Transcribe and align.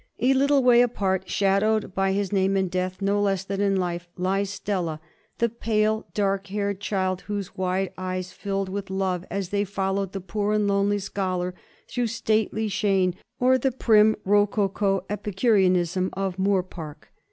A 0.19 0.33
little 0.33 0.63
way 0.63 0.81
apart, 0.81 1.29
shadowed 1.29 1.93
by 1.93 2.11
his 2.13 2.33
name 2.33 2.57
in 2.57 2.69
death 2.69 3.03
no 3.03 3.21
less 3.21 3.43
than 3.43 3.61
in 3.61 3.75
life, 3.75 4.09
lies 4.17 4.49
Stella, 4.49 4.99
the 5.37 5.47
pale, 5.47 6.07
dark 6.15 6.47
haired 6.47 6.79
child 6.79 7.21
whose 7.21 7.55
wide 7.55 7.93
eyes 7.99 8.33
filled 8.33 8.67
with 8.67 8.89
love 8.89 9.23
as 9.29 9.49
they 9.49 9.63
followed 9.63 10.13
the 10.13 10.19
poor 10.19 10.53
and 10.53 10.67
lonely 10.67 10.97
scholar 10.97 11.53
through 11.87 12.07
stately 12.07 12.67
Shene 12.67 13.13
or 13.39 13.59
the 13.59 13.71
prim 13.71 14.15
ro 14.25 14.47
coco 14.47 15.05
epicureanism 15.07 16.09
of 16.13 16.39
Moor 16.39 16.63
Park. 16.63 17.13